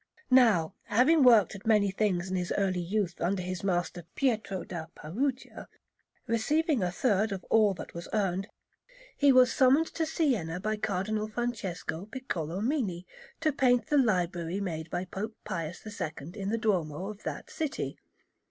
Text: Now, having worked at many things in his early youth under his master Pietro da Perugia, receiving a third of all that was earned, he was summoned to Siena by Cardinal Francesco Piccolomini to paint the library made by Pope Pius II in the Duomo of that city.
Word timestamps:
Now, 0.31 0.73
having 0.85 1.21
worked 1.21 1.53
at 1.53 1.63
many 1.67 1.91
things 1.91 2.31
in 2.31 2.35
his 2.35 2.51
early 2.57 2.79
youth 2.81 3.21
under 3.21 3.43
his 3.43 3.63
master 3.63 4.03
Pietro 4.15 4.63
da 4.63 4.87
Perugia, 4.95 5.67
receiving 6.25 6.81
a 6.81 6.91
third 6.91 7.31
of 7.31 7.43
all 7.51 7.75
that 7.75 7.93
was 7.93 8.07
earned, 8.11 8.47
he 9.15 9.31
was 9.31 9.53
summoned 9.53 9.85
to 9.93 10.07
Siena 10.07 10.59
by 10.59 10.75
Cardinal 10.75 11.27
Francesco 11.27 12.07
Piccolomini 12.07 13.05
to 13.41 13.51
paint 13.53 13.89
the 13.91 13.97
library 13.99 14.59
made 14.59 14.89
by 14.89 15.05
Pope 15.05 15.37
Pius 15.43 15.85
II 15.85 16.31
in 16.33 16.49
the 16.49 16.57
Duomo 16.57 17.05
of 17.09 17.21
that 17.21 17.51
city. 17.51 17.99